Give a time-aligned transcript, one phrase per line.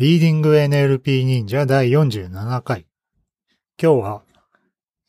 [0.00, 2.86] リーディング NLP 忍者第47回。
[3.78, 4.22] 今日は、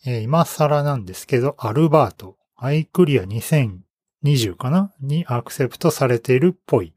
[0.05, 4.91] えー今更なんですけど、アルバート、アイクリア2020かな？
[4.99, 6.93] にアクセプトされているっぽい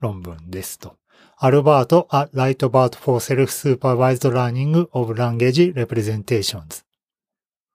[0.00, 0.96] 論文ですと。
[1.36, 6.82] アルバート、a Light About for Self-Supervised Learning of Language Representations。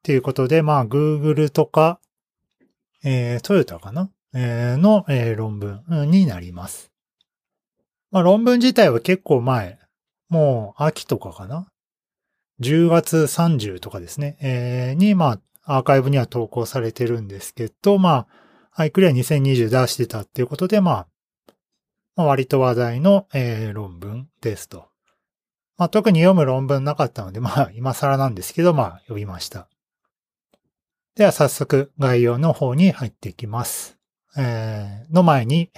[0.04, 2.02] ということで、まあ、Google とか、
[3.02, 6.93] えー、トヨタかな、えーの、えー論文になります。
[8.14, 9.80] まあ、論文自体は結構前、
[10.30, 11.67] もう秋とかかな
[12.62, 18.27] ?10 月30とかですね、えーに、まあ、アーカイブには投稿されてるんですけど、ま
[18.71, 21.07] あ、アイクリア2020出してたっていうことで、まあ、
[22.16, 24.90] まあ、割と話題の、えー論文ですと。
[25.80, 29.68] まあ、特に読む論文なかったので、まあ、今更なんですけど、まあ、読みました。
[31.16, 33.98] では、早速、概要の方に入っていきます。
[34.38, 35.71] えーの前に、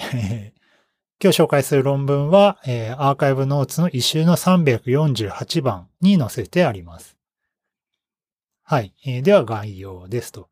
[1.23, 7.17] 今日紹介する論文は、えーアーカイブノーツの一周の348番に載せてあります。
[8.63, 8.93] はい。
[9.05, 10.49] えーでは概要ですと。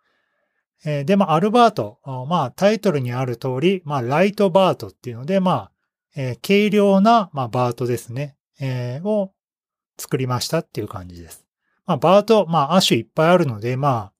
[0.85, 1.99] えーで、まあ、アルバート。
[2.29, 5.71] まあ、タイトルにある通り、まあ、ライトバートっていうので、まあ、
[6.15, 8.37] えー軽量な、まあ、バートですね。
[8.61, 9.33] えーを
[9.97, 11.45] 作りましたっていう感じです。
[11.85, 14.12] まあ、バート、まあ、亜種いっぱいあるので、まあ、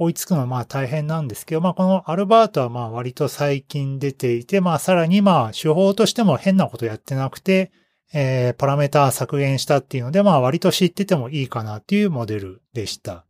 [0.00, 7.70] 追いつくのはまあ大変なんですけど、まあこのアルバートはまあ割と最近出ていて、まあさらにまあ手法としても変なことやってなくて、
[8.14, 13.26] えー、パラメータ削減したっていうので、まあ割と知っててもいいかなっていうモデルでした。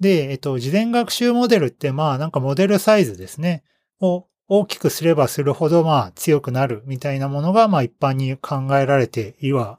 [0.00, 3.62] で、えっと、事前学習モデルってまあなんかモデルサイズですね。
[4.00, 9.78] を大きくすればするほどまあ強くなるみたいなものがまあ一般に考えられていは、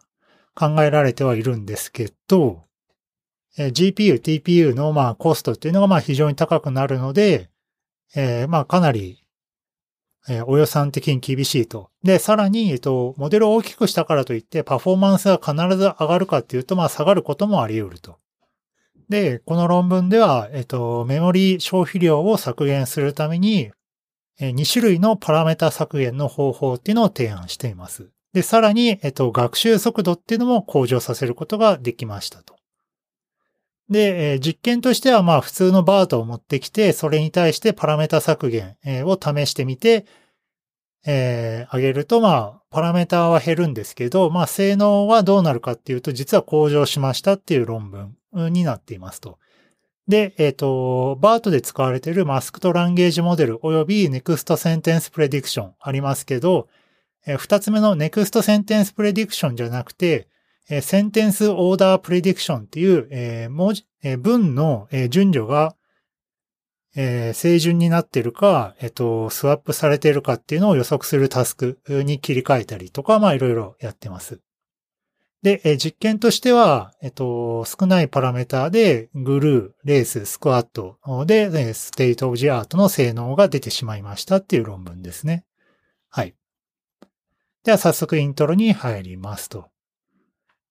[0.55, 2.63] 考えられてはいるんですけど、
[3.57, 7.49] え GPU、TPU のまあコストっていうのがまあ非常に高くなるので、
[8.15, 9.23] えーまあかなり、
[10.27, 11.89] えーお予算的に厳しいと。
[12.03, 18.17] で、さらに、えっと、モデルを大きくしたからといってパフォーマンスが必ず上がるかっていうと、まあ下がることもあり得ると。
[19.09, 23.71] で、この論文では、えっと、メモリー消費量を削減するために、
[24.39, 28.09] え2種類のパラメータ削減の方法っていうのを提案しています。
[28.33, 32.58] で、さらに、えっと、学習速度っていうのも向上させることができましたと。
[33.89, 40.05] で、え実験としては、まあ、普通のバートを持ってきて、それに対してパラメータ削減を試してみて、
[41.05, 47.89] えー上げると、まあ、パラメータは減るんですけど、まあ、性能はどうなるかっていうと、実は向上しましたっていう論
[48.31, 49.39] 文になっていますと。
[50.07, 56.67] で、えっ、と、バートで使われているマスクとランゲージモデル及び Next Sentence Prediction ありますけど、
[57.25, 60.27] えー二つ目の Next Sentence Prediction じゃなくて、
[60.69, 65.75] え sentence order prediction っていう、えー文字、えー文の、え順序が、
[66.95, 74.41] えー正順になってるか、えっ、と、スワップされてるかっていうのを予測するタスクに切り替えたりとか、まあいろいろやってます。
[75.41, 85.45] で、え実験としては、えっ、と、少ないパラメータで、 GLUE、RACE、SQuAD で、え state of the art の性能が出てしまいましたっていう論文ですね。
[86.09, 86.35] はい。
[87.63, 89.69] では早速イントロに入りますと。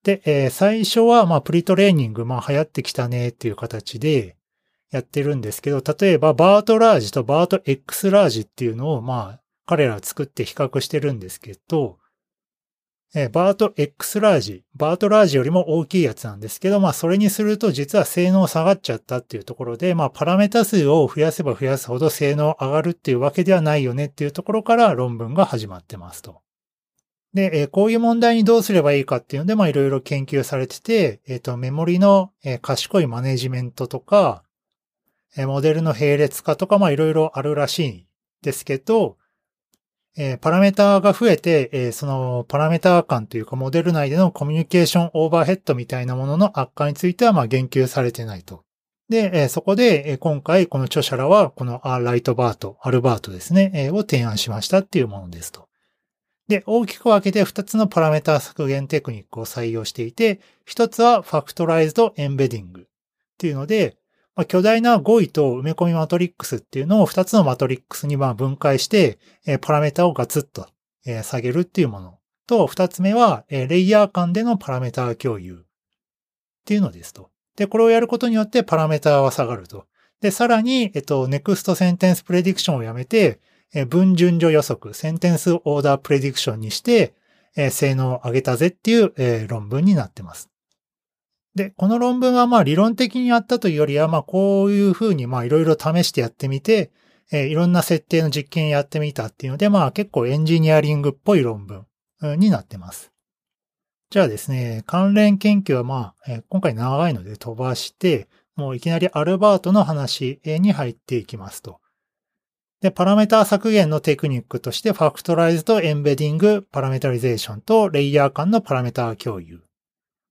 [0.04, 4.36] で、えー最初は、まあ、プリトレーニング、まあ、流行ってきたねっていう形で
[4.90, 11.98] やってるんですけど、例えば、バートラージとバート X ラージっていうのを、まあ、彼ら作って比較してるんですけど、
[13.14, 26.42] えーバート X ラージ、バートラージよりも大きいやつなんですけど、まあ、それにすると実は性能下がっちゃったっていうところで、まあ、パラメータ数を増やせば増やすほど性能上がるっていうわけではないよねっていうところから論文が始まってますと。
[27.34, 34.42] で、えーこういう問題にどうすればいいかっていうので、まあいろいろ研究されてて、えっ、と、メモリの、えー賢いマネジメントとか、
[35.36, 38.06] えーモデルの並列化とか、まあいろいろあるらしいん
[38.42, 39.16] ですけど、
[40.16, 48.64] えーパラメーターが増えて、えーそのパラメーター間というかモデル内でのコミュニケーションオーバーヘッドみたいなものの悪化については、まあ言及されてないと。
[49.10, 55.67] で、えーそこで、えー今回この著者らは、このアライトバート、アルバートですね、えーを提案しましたっていうものですと。
[56.48, 62.84] で、大きく分けて2つのパラメータ削減テクニックを採用していて、1つはファクトライズドエンベディングっ
[63.36, 63.98] ていうので、
[64.34, 70.68] まあ、巨大な語彙と埋め込みマトリックスっていうのを2つのマトリックスにま分解して、えパラメータをガツッと、
[71.04, 75.58] え下げるっていうものと、2つ目は、えレイヤー間でのパラメータ共有っ
[76.64, 77.30] ていうのですと。
[77.56, 79.86] で、これをやることによってパラメータは下がると。
[80.20, 83.40] で、さらに、えっと、Next Sentence Prediction をやめて、
[83.74, 87.14] え文順序予測、センテンスオーダープレディクションにして、
[87.56, 90.50] え性能を上げたぜっていう、え論文になってます。
[91.54, 96.90] で、この論文はまあ理論的にやったというよりは、まあこういうふうにまあいろいろ試してやってみて、
[97.30, 101.86] えいろんな設定の実験やってみたっていうので、まあ結構エンジニアリングっぽい論文
[102.38, 103.12] になってます。
[104.10, 111.80] じゃあですね、関連研究はまあ、え今回長いので飛ばして、もういきなりアルバートの話に入っていきますと。
[112.80, 119.62] で、パラメータ削減のテクニックとして、ファクトライズとエンベディング、パラメタリゼーションとレイヤー間のパラメータ共有。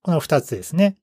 [0.01, 0.97] この二つですね。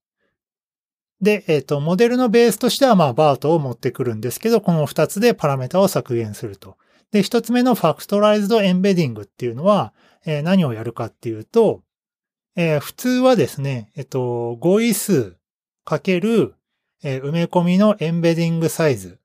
[1.20, 6.76] で、えっ、ー、と、モデルのベースとしては、まあ、バートを持ってくるんですけど、この二つでパラメータを削減すると。
[7.12, 9.92] で、一つ目のファクトライズドエンベディングっていうのは、
[10.24, 11.82] えー、何をやるかっていうと、
[12.56, 15.36] えー、普通はですね、えっ、と、語彙数
[15.84, 16.54] かける、
[17.02, 19.18] え埋め込みのエンベディングサイズ。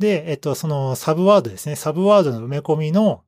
[0.00, 1.76] で、えっ、と、そのサブワードですね。
[1.76, 3.22] サブワードの埋め込みの、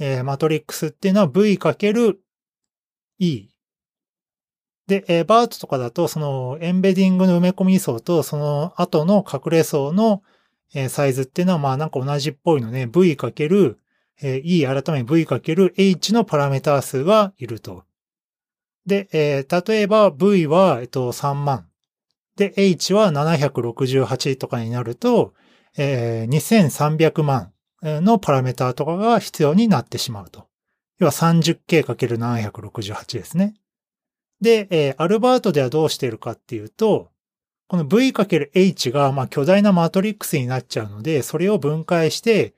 [0.00, 2.20] えマトリックスっていうのは v かける
[3.18, 3.50] e
[4.88, 10.22] で、えー、バートとかだと、そのエンベディングの埋め込み層と、その後の隠れ層の、
[10.74, 13.78] えー、サイズっていうのは、まあなんか同じっぽいのね、v かける
[14.22, 17.84] え e 改め v かける h のパラメータ数がいると。
[18.86, 21.68] で、えー、例えば v は、えっと、3万。
[22.36, 25.34] で、h は768とかになると、
[25.76, 30.46] えー、2300万のパラメータとかが必要になってしまうと。
[30.98, 33.54] 要は 30K×768 ですね。
[34.40, 37.10] で、えー、アルバートではどうしているかっていうと、
[37.66, 42.54] この V×H が、まあ、巨大なマトリックスになっちゃうので、それを分解して、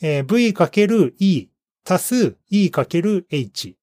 [0.00, 1.48] えー、V×E
[1.84, 3.74] 足す E×H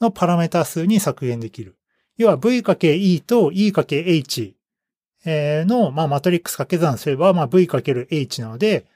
[0.00, 1.76] のパラメータ数に削減できる。
[2.16, 4.54] 要は V×E と E×H
[5.66, 8.86] の、まあ、マトリックス掛け算すれば、まあ、V×H なので、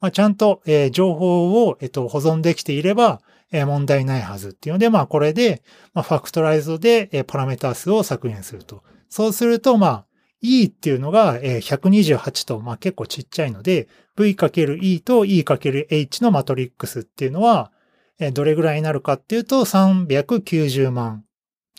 [0.00, 3.20] まあ、ちゃんと、えー、情報を、えっと、保存できていれば、
[3.52, 5.62] えー、問題ないはずっていうので、まあ、これで、
[5.92, 8.82] まあ、ファクトライズで、えー、パラメータ数を削減すると。
[9.08, 10.06] そうすると、まあ、
[10.40, 17.72] E っていうのが、えー、128と、まあ、結構ちっちゃいので、V×E と E×H のマトリックスっていうのは、
[18.18, 21.24] えー、どれぐらいになるかっていうと、390万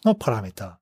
[0.06, 0.81] のパラメータ。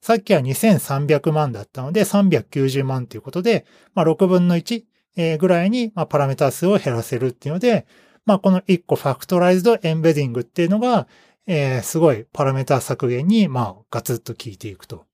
[0.00, 7.86] さっきは2300万だったので、390万ということで、まあ、6分の1ぐらいに、パラメータ数を減らせるっていうので、
[8.24, 11.06] まあ、この1個ファクトライズドエンベディングっていうのが、
[11.46, 15.04] えー、すごいパラメータ削減に、まあ、ガツッと効いていくと。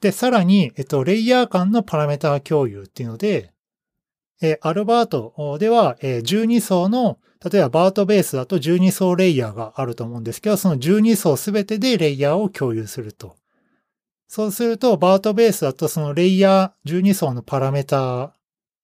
[0.00, 3.52] で、さらに、えっと、レイヤー間のパラメータ共有っていうので、
[4.42, 7.18] えー、アルバートでは、えー、12層の、
[7.50, 13.36] 例えばバートベースだと12層レイヤーがあると思うんですけど、その12層すべてでレイヤーを共有すると。
[14.28, 18.34] そうすると、バートベースだとそのレイヤー12層のパラメータ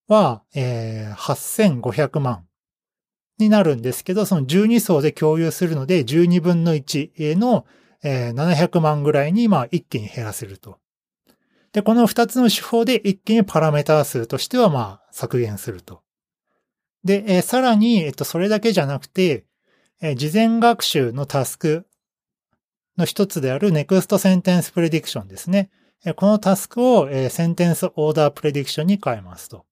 [0.08, 2.44] は、えー、8500万
[3.38, 7.66] になるんですけど、その12層で共有するので、12分の1の、
[8.02, 10.78] えー、700万ぐらいに、まあ、一気に減らせると。
[11.72, 16.02] で、この2つの手法で一気にパラメータ数としては、まあ、削減すると。
[17.04, 19.44] で、えー、さらに、えっと、それだけじゃなくて、
[20.00, 21.86] えー、事前学習のタスク
[22.96, 25.70] の一つである Next Sentence Prediction ですね。
[26.16, 29.64] このタスクを Sentence Order Prediction に変えますと。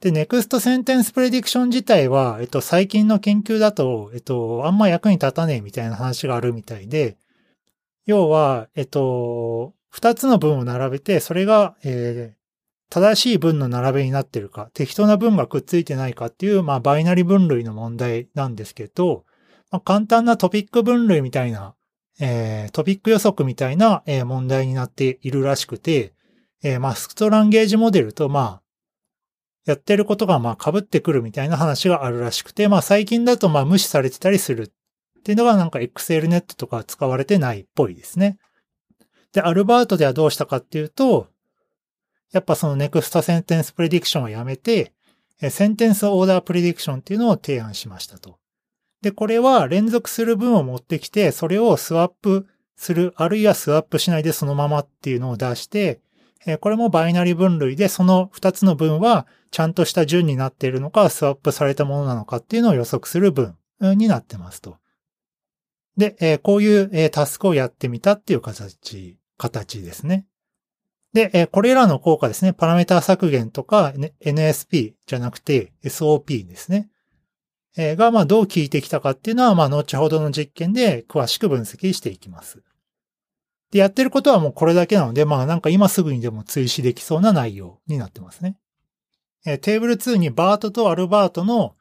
[0.00, 7.18] で、Next Sentence Prediction 自体は、えっと、最近の研究だと、えっと、あんま役に立たねえみたいな話があるみたいで、
[8.06, 12.40] 要は、えっと、二つの文を並べて、それが、えー、
[12.90, 19.24] 正しい文の並べになってるか、適当な文がくっついてないかっていう、まあ、バイナリ分類の問題なんですけど、
[19.70, 21.74] まあ、簡単なトピック分類みたいな、
[22.20, 26.12] えー、トピック予測みたいな、えー、問題になっているらしくて、
[26.62, 28.62] えー、ま、スクトランゲージモデルと、まあ、
[29.64, 38.38] やってることがまあ被ってくるみたいな話があるらしくて、まあ最近だとまあ無視されてたりするっていうのがなんか XLNet とか使われてないっぽいですね。
[39.32, 41.28] で、アルバートではどうしたかっていうと、
[42.32, 44.92] やっぱその Next Sentence Prediction をやめて、
[45.40, 48.38] Sentence Order Prediction っていうのを提案しましたと。
[49.02, 56.00] で、これは連続する文を持ってきて、それをスワップする、あるいはスワップしないでそのままっていうのを出して、
[56.60, 64.78] これもバイナリ分類で、その2つの文はちゃんとした順になっているのか、スワップされたものなのかっていうのを予測する文になってますと。
[65.96, 70.26] で、こういうタスクをやってみたっていう形、形ですね。
[71.12, 76.88] で、これらの効果ですね、パラメータ削減とか NSP じゃなくて SOP ですね。
[77.76, 82.62] が、まあ、どう効いてきたかっていうのは、まあ、後ほどの実験で詳しく分析していきます。
[83.70, 88.56] で、やってることはもうこれだけなので、まあなんか今すぐにでも追試できそうな内容になってますね。
[89.46, 91.76] えテーブル2にバートとアルバートの、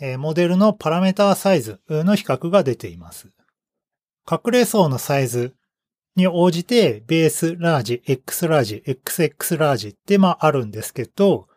[0.00, 3.28] えモデルのパラメータサイズの比較が出ています。
[4.30, 5.54] 隠れ層のサイズ
[6.16, 11.48] に応じて、ベースラージ、X ラージ、XX ラージってまああるんですけど、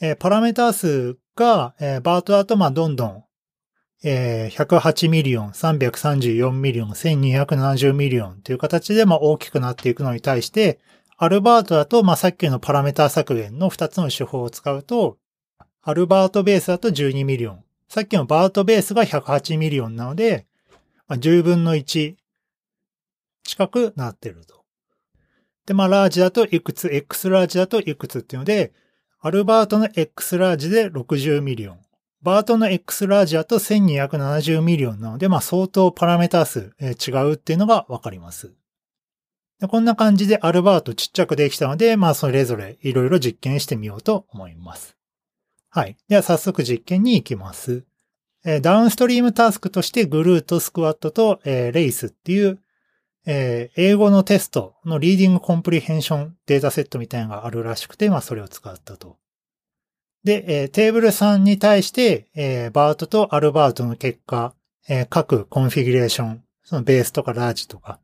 [0.00, 3.24] えパラメータ数が、え BERT だとまどんどん、
[4.04, 10.80] えー、108 million、334 million、1270 million という形で、まあ、大きくなっていくのに対して、
[11.16, 15.18] ALBERT だと、まあ、さっきのパラメータ削減の2つの手法を使うと、
[15.82, 17.64] ALBERT base だと12 million。
[17.88, 20.46] さっきの BERT base が108 million なので、
[21.06, 22.16] まあ、10分の1
[23.44, 24.64] 近くなってると。
[25.66, 28.72] で、まあ、 large だといくつ、X ラージだといくつっていうので、
[29.24, 31.78] ALBERT の X large で60 million。
[32.22, 38.52] バートの X ラージだと1270ミリオンなので、まあ相当パラメータ数、違うっていうのがわかります。
[39.68, 44.96] こんな感じで ALBERT ちっちゃくできたので、まあそれぞれいろいろ実験してみようと思います。
[45.70, 45.96] はい。
[46.08, 47.84] では早速実験に行きます。
[48.60, 52.58] downstream task として GLUE と、 SQuAD と、RACE っていう、
[53.26, 59.16] え英語のテストの reading comprehension データセットみたいなのがあるらしくて、まあそれを使ったと。
[60.24, 64.54] で、えー、テーブル3に対して、えー、 BERT と ALBERT の結果、
[64.88, 67.98] えー、各 configuration、そのベースとか large とか、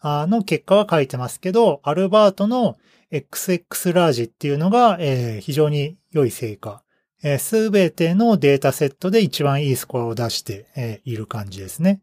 [0.00, 2.76] あの結果は書いてますけど、 ALBERT の
[3.10, 6.82] XX ラージっていうのが、えー、非常に良い成果。
[7.38, 12.02] す、べ、てのデータセットで一番いいスコアを出して、えー、いる感じですね。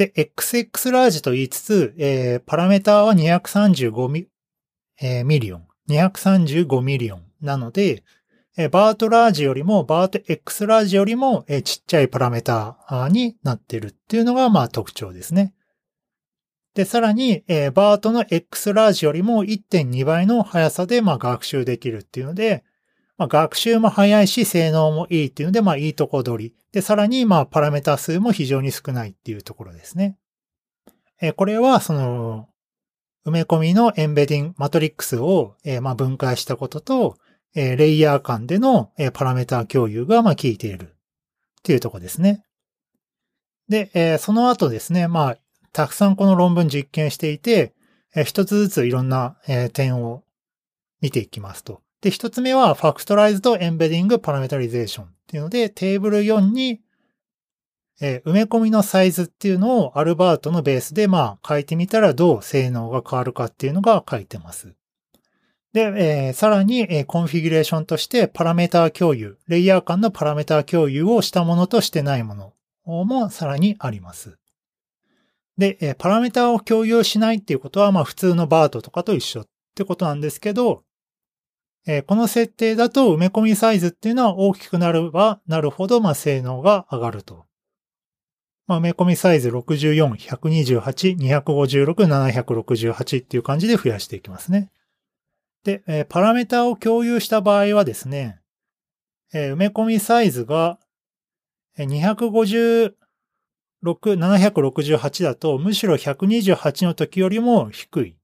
[0.00, 4.28] で、XX ラージと言いつつ、えー、パラメーターは235ミ,、
[4.98, 5.66] えー、ミリオン。
[5.90, 8.02] 235ミリオンなので
[8.56, 15.52] え、 BERT large よりも、バート X ラージよりもえちっちゃいパラメーターになってるっていうのがまあ特徴ですね。
[16.74, 22.64] で、さらにえ、バートの X ラージよりも1.2倍の速さでまあ学習できるっていうので、
[23.20, 26.54] まあ、学習も速いし性能もいいっていうので、まあいいとこ取り。
[26.72, 30.16] で、さらにまあパラメータ数も非常に少ないっていうところですね。
[31.20, 32.48] えこれはその
[33.26, 37.18] 埋め込みのエンベディングマトリックスをえまあ分解したことと、
[37.54, 40.92] えレイヤー間での、えパラメータ共有が、まあ、効いているっ
[41.62, 42.42] ていうとこですね。
[43.68, 45.38] で、えその後ですね、まあ、
[45.74, 47.74] たくさんこの論文実験していて、
[48.16, 50.24] え一つずついろんな、え点を
[51.02, 51.82] 見ていきますと。
[52.00, 56.80] で、一つ目は、ファクトライズとエンベディングパラメタリゼーションっていうので、テーブル4に、
[58.00, 64.74] え埋め込みのサイズっていうのをアルバートのベースで、まあ、書いてみたらどう性能が変わるかっていうのが書いてます。
[65.72, 72.54] で、えー、さらに、えー、コンフィギュレーションとしてパラメータ共有、レイヤー間のパラメータ共有をしたものとしてないもの
[73.04, 74.38] もさらにあります。
[75.58, 80.82] で、えー、パラメータを共有しないっていうことは、まあ普通のバートとかと一緒ってことなんですけど、
[81.86, 87.46] え、この設定だと埋め込みサイズっていうのは大きくなればなるほど、ま性能が上がると。
[88.66, 94.70] ま、埋め込みサイズ64、128、256、768っていう感じで増やしていきますね。
[95.64, 98.40] で、え、パラメータを共有した場合はですね、
[99.32, 100.78] え、埋め込みサイズが
[101.78, 102.94] 256、
[103.82, 108.19] 768だとむしろ128の時よりも低い。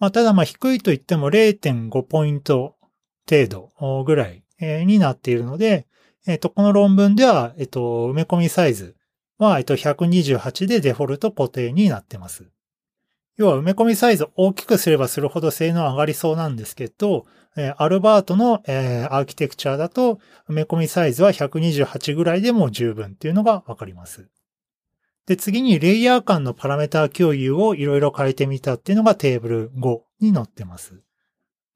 [0.00, 2.74] まあ、ただ低いと言っても0.5ポイント
[3.28, 4.42] 程度ぐらい
[4.86, 5.86] になっているので、
[6.26, 8.96] えっ、と、この論文では、えっ、と、埋め込みサイズ
[9.38, 12.50] は、えっ、と、128でデフォルト固定になっています。
[13.36, 17.26] 要は埋め込みサイズを大きくすればするほど性能上がりそうなんですけど、
[17.56, 24.28] えアルバートの、えアーキテクチャだと埋め込みサイズは128ぐらいでも十分っていうのがわかります。
[25.30, 31.04] で、次にレイヤー間のパラメータ共有をいろいろ変えてみたっていうのがテーブル5に載ってます。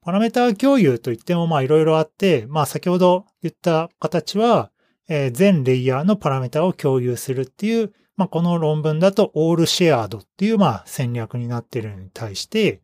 [0.01, 4.71] パラメータ共有といってもまあいろいろあって、まあ先ほど言った形は、
[5.07, 12.81] え全レイヤーのパラメータを共有するっていうまあ、この論文だとオールシェアードっていうまあ戦略になってるのに対して、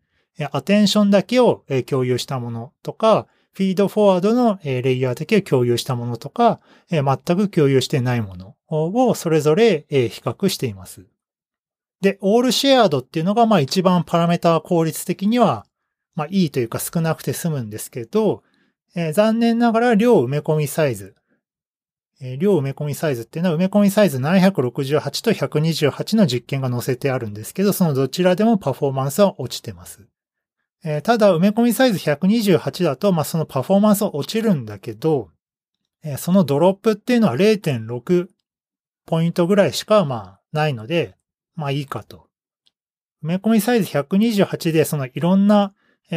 [0.53, 7.03] アテンションだけを共有したものとか、フィードフォワードのレイヤーだけを共有したものとか、全
[7.35, 11.05] く共有してないものをそれぞれ比較しています。
[12.01, 15.65] で、オールシェアードっていうのがまあ一番パラメータ効率的には
[16.15, 18.43] まあいいというか少なくて済むんですけど、
[19.13, 21.15] 残念ながら量埋め込みサイズ、
[22.19, 30.07] え量埋め込みサイズっていうのは埋め込みサイズ768と128の実験が載せてあるんですけど、そのどちらでもパフォーマンスは落ちてます。
[30.83, 35.29] えー、ただ埋め込みサイズ128だと、まあ、そのパフォーマンスは落ちるんだけど、
[36.17, 38.27] そのドロップっていうのは0.6
[39.11, 41.17] ポイントぐらいしか、まあ、ないので、
[41.53, 42.29] まあいいかと。
[43.21, 45.73] 埋め込みサイズ128で、そのいろんな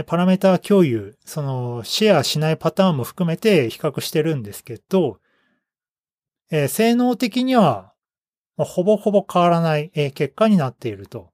[0.06, 5.18] パラメータ共有、そのシェアしないパターンも含めて比較してるんですけど、
[6.52, 7.94] えー、性能的には、
[8.58, 11.20] ほぼほぼ変わらない、え、結果になっていると。
[11.22, 11.26] っ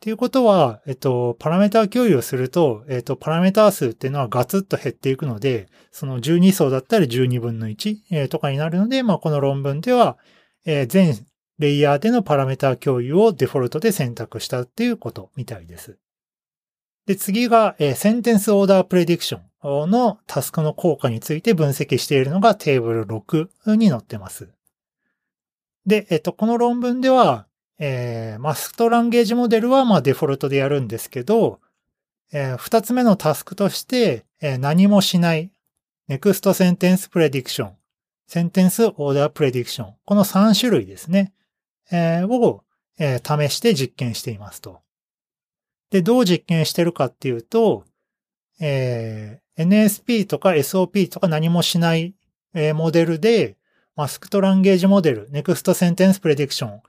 [0.00, 10.16] ていうことは、えっと、パラメータ共有をすると、えっと、パラメータ数っていうのはガツッと減っていくので、その12層だったら12分の1、え、とかになるので、まあ、この論文では、
[10.64, 11.14] えー、全
[11.60, 15.98] レイヤーでのパラメータ共有をデフォルトで選択したっていうことみたいです。
[17.06, 24.48] で、次が、えー、センテンスオーダープレディクションのタスクの効果について分析しているのがテーブル6に載ってます。
[25.84, 27.46] で、えっと、この論文では、
[27.78, 31.60] えー、マスクトランゲージモデルはまあデフォルトでやるんですけど、
[32.32, 35.50] えー、二つ目のタスクとして、えー、何もしない、
[36.08, 37.76] ネクストセンテンスプレディクション
[38.30, 41.32] Next Sentence Prediction、Sentence Order Prediction、この3種類ですね、
[41.90, 42.62] えー、を、
[42.98, 44.80] えー、試して実験していますと。
[45.90, 47.84] で、どう実験してるかっていうと、
[48.60, 52.14] えー、NSP とか SOP とか何もしない、
[52.54, 53.56] えー、モデルで、
[53.96, 56.80] マスクトランゲージモデル、Next Sentence Prediction、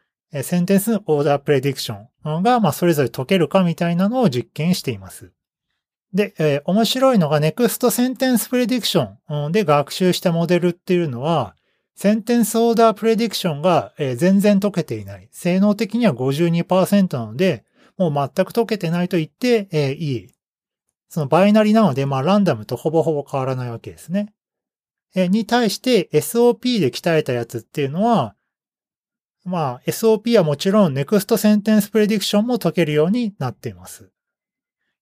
[0.43, 5.33] センテンスオーダープレディクションが、まあ、それぞれ解けるかみたいなのを実験しています。
[6.13, 11.55] で、えー、面白いのが Next Sentence Prediction で学習したモデルっていうのは、
[11.95, 15.29] センテンスオーダープレディクションが、全然解けていない。
[15.31, 17.63] 性能的には52%なので、
[17.97, 20.29] もう全く解けてないと言って、えー、いい。
[21.09, 24.33] そのバイナリなので、まあランダムとほぼほぼ変わらないわけですね。
[25.13, 28.35] えー、に対して SOP で鍛えたやつっていうのは、
[29.43, 34.09] まあ、SOP はもちろん Next Sentence Prediction も解けるようになっています。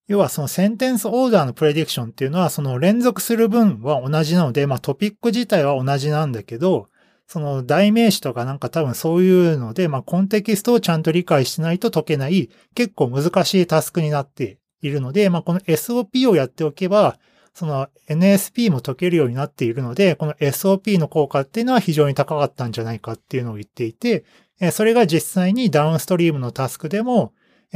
[0.10, 6.88] 要はそのセンテンスオーダーのプレディクションっていうのはその連続する分は同じなので、まあトピック自体は同じなんだけど、
[7.28, 17.20] その代名詞とかなんか多分そういうので、まあコンテキストをちゃんと理解しないと解けない結構難しいタスクになっているので、まあこの SOP をやっておけば、
[17.54, 24.24] その NSP も解けるようになっているので、この SOP の効果っていうのは非常に高かったんじゃないかっていうのを言っていて、
[24.72, 27.32] それが実際にダウンストリームのタスクでも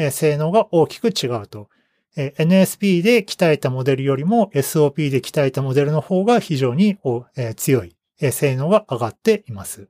[0.09, 1.69] 性能が大きく違うと。
[2.15, 6.97] NSP で鍛えたモデルよりも SOP で鍛えたモデルの方が非常に
[7.55, 7.95] 強い
[8.31, 9.89] 性能が上がっています。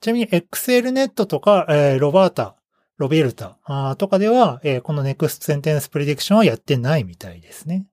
[0.00, 1.66] ちなみに XLNet とか
[1.98, 2.56] ロバータ、
[2.96, 3.58] ロベルタ
[3.98, 7.86] とかではこの Next Sentence Prediction はやってないみたいですね。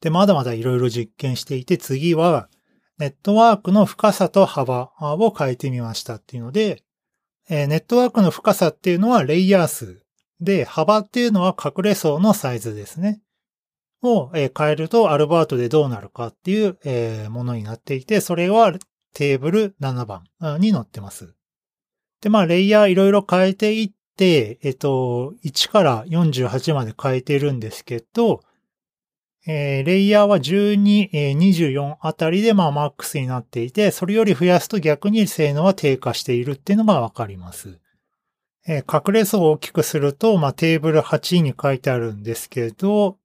[0.00, 2.50] で、まだまだいろいろ実験していて、次は、
[2.98, 6.82] ネットワークの深さと幅を変えてみましたっていうので、
[7.48, 10.02] ネットワークの深さっていうのはレイヤー数
[10.40, 13.20] で、幅っていうのは隠れ層のサイズですね。
[14.02, 18.74] を変えるとアルバートでどうなるかっていうものになっていて、それは
[19.14, 20.24] テーブル7番
[20.60, 21.34] に載ってます。
[22.20, 28.42] で、まあ、レイヤーいろいろ変えていって、えっと、1から48まで変えてるんですけど、
[29.46, 37.78] えー、レイヤーは12、えー、24あたりで、まあ、マックスになっていて、それより増やすと逆に性能は低下しているっていうのがわかります。
[38.66, 43.18] えー、隠れ層を大きくすると、まあ、テーブル8に書いてあるんですけど、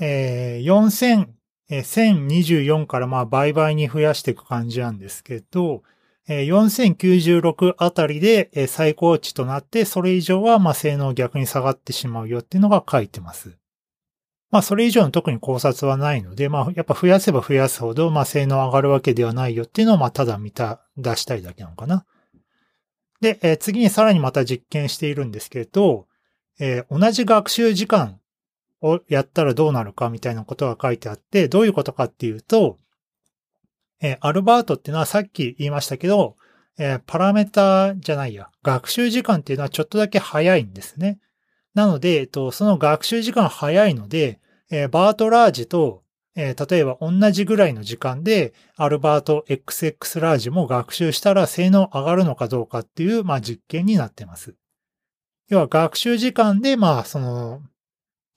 [0.00, 1.28] えー、
[1.70, 5.82] 4000,1024からまあ倍々に増やしていく感じなんですけど、
[6.28, 13.56] えー、4096あたりで、最高値となって、それ以上はまあ性能逆に下がってしまうよっていうのが書いてます。
[14.50, 22.06] まあ、それ以上の特に考察はないので、まあ、やっぱ増やせば増やすほど、まあ、性能上がるわけではないよっていうのを、まあ、ただ見た、出したいだけなのかな。
[23.20, 26.06] で、えー、次にさらにまた実験しているんですけど、
[26.60, 28.20] えー、同じ学習時間
[28.80, 32.78] をやったらどうなるかみたいなことが書いてあって、どういうことかっていうと、
[34.00, 36.36] えー、アルバートっていうのはさっき言いましたけど、
[36.78, 41.18] えー、パラメータじゃないや、学習時間っていうのはちょっとだけ早いんですね。
[41.74, 46.02] なので、えっと、その学習時間早いので、えー、バートラージと、
[46.40, 54.54] えー、例えば同じぐらいの時間で、アルバート XX ラージも学習したら性能上がるのかどうかっていう、まあ、実験になってます。
[55.48, 57.62] 要は学習時間で、まあ、その、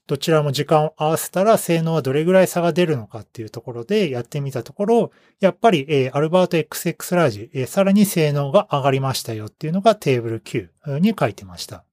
[0.07, 11.85] どちらも時間を合わせたら性能はどれぐらい差が出るのかっていうところでやってみたところ、やっぱり、えー、アルバート XX ラージ、えー、さらに性能が上がりましたよっていうのがテーブル9に書いてました。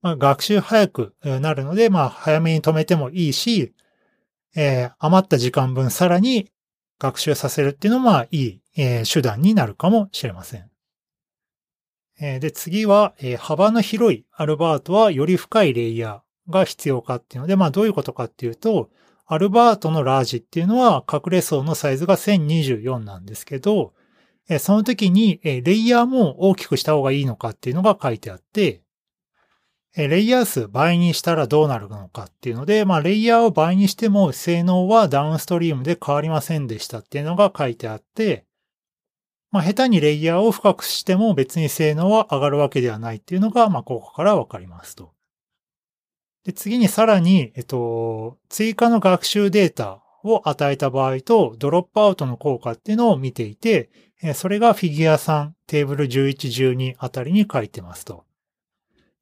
[0.00, 3.74] まあ、学習早くなるので、まあ、早めに止めてもいいし、
[4.56, 6.50] えー、余った時間分さらに
[6.98, 10.70] 学習させるっていうのも、まあ、いい、えー、手段になるかもしれません。
[12.20, 18.90] えー、で、次は、えー、幅の広いアルバートはより深いレイヤーが必要かっていうので、まあ、どういうことかっていうと、
[19.26, 23.92] アルバートのラージっていうのは隠れ層のサイズが1024なんですけど、
[24.58, 28.80] その時にレイヤーも大きくした方がいいのかっていうのが書いてあって、
[30.06, 38.44] レイヤー数倍にしたらどうなるのかっていうので、まあ、レイヤーを倍にしても性能はダウンストリームで変わりませんでしたっていうのが書いてあって、
[39.50, 45.12] まあ、下手にレイヤーを深くしても別に性能は上がるわけではないっていうのが、まあ、ここからわかりますと。
[46.44, 53.90] で、次にさらに、えっと、追加の学習データを与えた場合と、ドロップアウトの効果っていうのを見ていて、
[54.34, 58.27] それがフィギュア3、テーブル11、12あたりに書いてますと。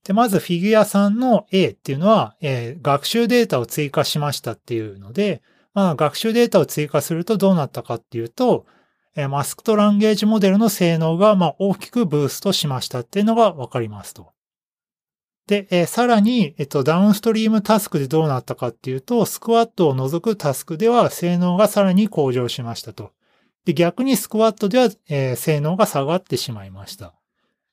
[0.07, 5.43] で、まずフィギュア3の A っていうのは、えー、学習データを追加しましたっていうので、
[5.75, 8.67] まあ、学習データを追加するとどうなったかっていうと、
[9.17, 14.31] えー、マスクとランゲージモデルの性能が、まあ、大きくブーストしましたっていうのがわかりますと。
[15.49, 23.11] で、えー、さらに、えっと、ダウンストリームタスクでどうなったかっていうと、スクワットを除くタスクでは性能がさらに向上しましたと。
[23.65, 27.13] で、逆にスクワットでは、えー、性能が下がってしまいました。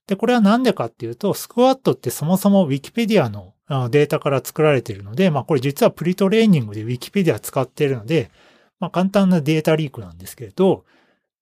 [0.08, 3.54] で、これはなんでかっていうと、スクワットってそもそも Wikipedia の
[3.90, 8.30] データから作られているので、まあこれ実はプリトレーニングで Wikipedia 使っているので、
[8.80, 10.84] まあ簡単なデータリークなんですけれど、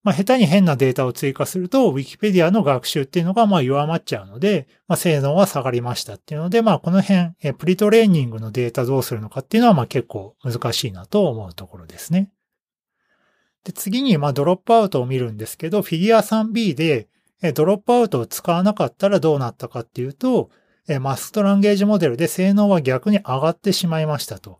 [0.04, 12.32] まあ下手に変なデータを追加すると Wikipedia の学習っていうのがまあ弱まっちゃうので、まあ性能は下がりましたっていうので、まあこの辺、プリトレーニングのデータどうするのかっていうのはまあ結構難しいなと思うところですね。
[13.64, 17.08] で、次にまあドロップアウトを見るんですけど、フィギュア 3B で
[17.54, 20.50] dropout を使わなかったらどうなったかっていうと、
[21.00, 24.60] masked language model で性能は逆に上がってしまいましたと。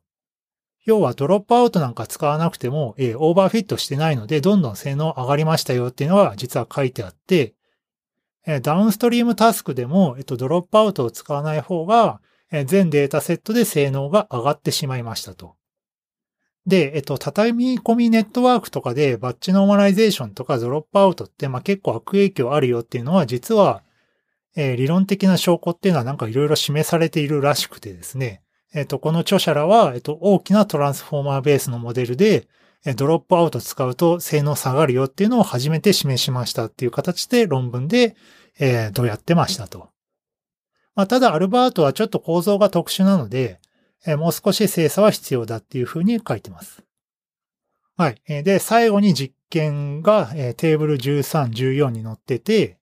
[0.84, 7.54] 要は dropout なんか使わなくても、え overfit してないので、どんどん性能上がりましたよっていうのが実は書いてあって、
[8.64, 12.20] downstream task でも、えっと、 dropout を使わない方が、
[12.66, 15.56] 全データセットで性能が上がってしまいましたと。
[16.68, 23.84] で、えっと、畳み込みネットワークとかで batch normalization とか dropout って、まあ、結構悪影響あるよっていうのは実は、
[24.56, 28.42] えー、理論的な証拠っていうのはなんかいろいろ示されているらしくてですね。
[28.74, 32.48] えっと、この著者らは、えっと、大きなトランスフォーマーベースのモデルで、
[32.96, 38.16] ドロップアウト使うと性能下がるよっていうのを初めて示しましたっていう形で論文で、
[38.60, 39.90] えー、どうやってましたと。
[40.96, 43.60] まあ、ただアルバートはちょっと構造が特殊なので、
[44.18, 46.84] もう少し精査は必要だっていうふうに書いてます。
[47.98, 48.44] はい。
[48.44, 52.80] で、最後に実験が、テーブル13、14に載ってて、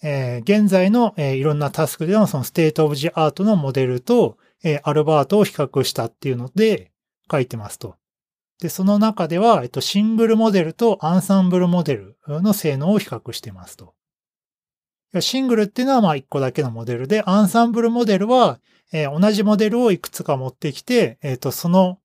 [0.00, 4.38] 現在の、いろんなタスクでのその state of the art のモデルと、
[4.82, 6.92] ALBERT を比較したっていうので
[7.30, 7.96] 書いてますと。
[8.60, 13.94] で、その中では、えっと、 single model と ensemble model の性能を比較してますと。
[15.20, 18.60] single っていうのはまあ一個だけのモデルで、 ensemble model は、
[18.92, 21.98] えー、同じモデルをいくつか持ってきて、え、ー、と、その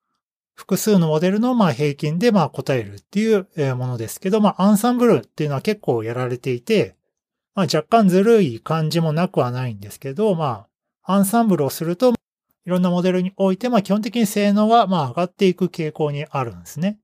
[0.56, 6.96] 複数のモデルのまあ平均でまあ答えるっていうものですけど、まあアンサンブルっていうのは結構やられていて、
[7.56, 10.68] まあ若干ずるい感じもなくはないんですけど、ま
[11.04, 12.14] あアンサンブルをすると
[12.66, 17.00] いろんなモデルにおいてまあ基本的に性能はまあ上がっていく傾向にあるんですね。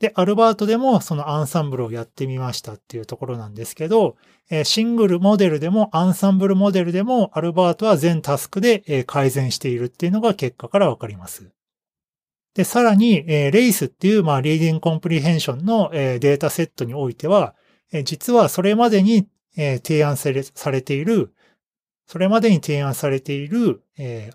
[0.00, 4.16] で、アルバートでもそのアンサンブルをやってみましたっていうところなんですけど、
[4.64, 11.52] シングルモデルでもアンサンブルモデルでもアルバートは全タスクで改善しているっていうのが結果からわかります。
[12.54, 17.54] で、さらに、 RACE っていう、まあ、 reading comprehension のデータセットにおいては、
[18.04, 21.32] 実はそれまでに提案されている、
[22.06, 23.82] それまでに提案されている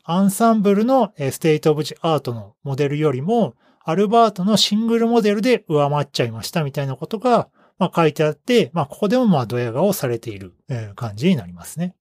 [0.06, 3.56] ensemble の state of the art のモデルよりも、
[3.88, 10.56] ALBERT の single model で上回っちゃいましたみたいなことが、まあ、書いてあって、まあ、ここでもまあ、ドヤ顔されている
[10.96, 11.96] 感じになりますね。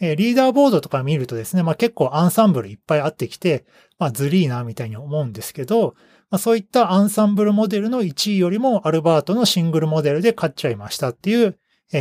[0.00, 3.64] leaderboard とか見るとですね、まあ、結構 ensemble いっぱいあってきて、
[3.98, 5.94] まあ、ずりーなみたいに思うんですけど、
[6.30, 11.56] まあ、そういったアンサンブルモデルの1位よりもアルバートのシングルモデルで勝っちゃいましたっていう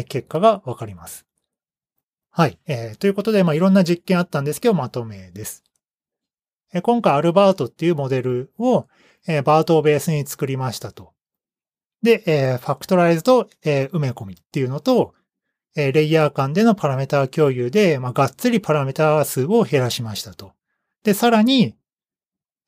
[0.09, 1.25] 結果がわかります。
[2.31, 2.57] はい。
[2.65, 5.63] えー、ということで、まあ、いろんな実験あったんですけど、まとめです。
[6.81, 8.87] 今回アルバートっていうモデルを、
[9.43, 11.11] バートをベースに作りましたと。
[12.01, 15.13] で、ファクトライズと、埋め込みっていうのと、
[15.75, 20.53] レイヤー間でのパラメータ共有で、まあ、がっつりパラメータ数を減らしましたと。
[21.03, 21.75] で、さらに、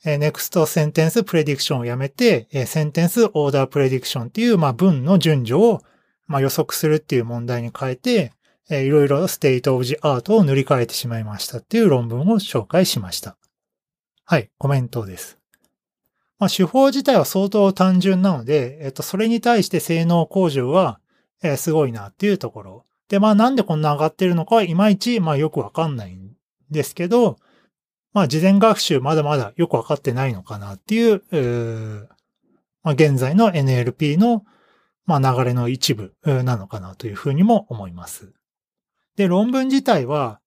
[0.03, 5.81] next sentence prediction をやめて、sentence order prediction っていう、まあ、文の順序を、
[6.27, 8.31] まあ、予測するっていう問題に変えて、
[8.69, 13.37] いろいろ state of the art を塗り替えてしまいましたっていう論文を紹介しました。
[14.27, 15.37] はい、コメントです。
[16.39, 20.99] まあ、手法自体は相当単純なので、えっと、それに対して性能向上は、
[21.43, 22.85] えー、すごいなっていうところ。
[23.07, 26.31] で、まあ、なんでこんな上がってるのかはいまいち、まあ、よくわかんないん
[26.71, 27.37] ですけど、
[28.13, 32.09] まあ、事前学習まだまだよくわかってないのかなっていう、う
[32.81, 34.43] まあ、現在の NLP の、
[35.05, 38.33] まあ、流れの一部なのかなというふうにも思います。
[39.17, 40.39] で、論文自体は、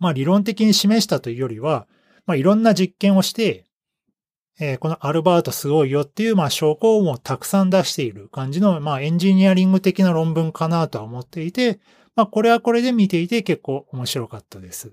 [0.00, 1.86] まあ、理論的に示したというよりは、
[2.26, 3.66] まあ、いろんな実験をして、
[4.60, 11.80] えー、このアルバートすごいよっていう、まあ、証拠をたくさん出している感じの、まあ、エンジニアリング的な論文かなとは思っていて、
[12.14, 14.92] まあ、これはこれで見ていて結構面白かったです。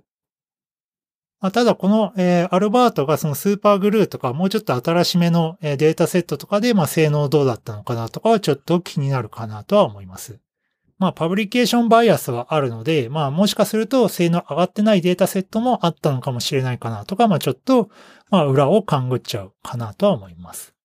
[1.39, 10.39] まあ、ただ、この、えー、アルバートがそのスーパーグルーとか、もうちょっと新しめの、データセットとかで、まあ、性能どうだったのかなとかはちょっと気になるかなとは思います。
[11.01, 17.89] まあ、パブリケーションバイアスはあるので、まあ、もしかすると性能上がってないデータセットもあったのかもしれないかなとか、まあ、ちょっと、
[18.29, 20.75] まあ、裏を勘ぐっちゃうかなとは思います。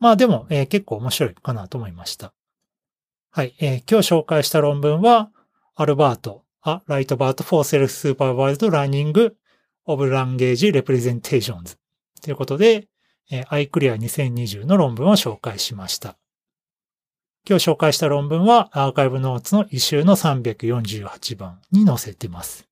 [0.00, 2.34] まあ、でも、えー、結構面白いかなと思いました。
[3.30, 5.30] はい、えー、今日紹介した論文は、
[5.76, 9.36] ALBERT、A Lite BERT for Self-supervised Learning
[9.84, 11.76] of Language Representations
[12.22, 12.88] ということで、
[13.30, 16.18] えー、 ICLR 2020の論文を紹介しました。
[17.46, 22.66] 今日紹介した論文は arXivNotes の issue の348番に載せてます。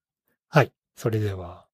[0.48, 0.72] はい。
[0.96, 1.65] それでは。